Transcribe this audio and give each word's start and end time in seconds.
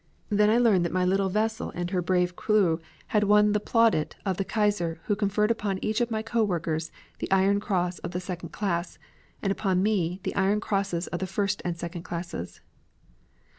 Then 0.31 0.49
I 0.49 0.57
learned 0.57 0.83
that 0.83 0.91
my 0.91 1.05
little 1.05 1.29
vessel 1.29 1.71
and 1.75 1.91
her 1.91 2.01
brave 2.01 2.35
crew 2.35 2.79
had 3.09 3.25
won 3.25 3.51
the 3.51 3.59
plaudit 3.59 4.15
of 4.25 4.37
the 4.37 4.43
Kaiser 4.43 4.99
who 5.05 5.15
conferred 5.15 5.51
upon 5.51 5.77
each 5.83 6.01
of 6.01 6.09
my 6.09 6.23
co 6.23 6.43
workers 6.43 6.91
the 7.19 7.29
Iron 7.29 7.59
Cross 7.59 7.99
of 7.99 8.09
the 8.09 8.19
second 8.19 8.49
class 8.49 8.97
and 9.43 9.51
upon 9.51 9.83
me 9.83 10.19
the 10.23 10.33
Iron 10.33 10.59
Crosses 10.59 11.05
of 11.05 11.19
the 11.19 11.27
first 11.27 11.61
and 11.63 11.77
second 11.77 12.01
classes." 12.01 12.61